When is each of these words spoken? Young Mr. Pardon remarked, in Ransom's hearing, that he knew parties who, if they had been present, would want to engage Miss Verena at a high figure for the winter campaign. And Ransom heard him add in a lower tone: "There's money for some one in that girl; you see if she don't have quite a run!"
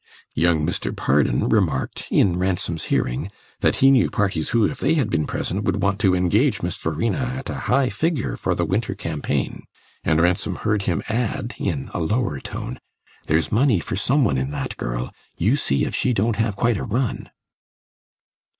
Young 0.33 0.65
Mr. 0.65 0.97
Pardon 0.97 1.47
remarked, 1.47 2.07
in 2.09 2.39
Ransom's 2.39 2.85
hearing, 2.85 3.29
that 3.59 3.75
he 3.85 3.91
knew 3.91 4.09
parties 4.09 4.49
who, 4.49 4.65
if 4.65 4.79
they 4.79 4.95
had 4.95 5.11
been 5.11 5.27
present, 5.27 5.63
would 5.63 5.83
want 5.83 5.99
to 5.99 6.15
engage 6.15 6.63
Miss 6.63 6.75
Verena 6.75 7.19
at 7.19 7.51
a 7.51 7.69
high 7.69 7.89
figure 7.89 8.35
for 8.35 8.55
the 8.55 8.65
winter 8.65 8.95
campaign. 8.95 9.65
And 10.03 10.19
Ransom 10.19 10.55
heard 10.55 10.81
him 10.89 11.03
add 11.07 11.53
in 11.59 11.91
a 11.93 12.01
lower 12.01 12.39
tone: 12.39 12.79
"There's 13.27 13.51
money 13.51 13.79
for 13.79 13.95
some 13.95 14.25
one 14.25 14.39
in 14.39 14.49
that 14.49 14.75
girl; 14.77 15.13
you 15.37 15.55
see 15.55 15.85
if 15.85 15.93
she 15.93 16.13
don't 16.13 16.37
have 16.37 16.55
quite 16.55 16.77
a 16.77 16.83
run!" 16.83 17.29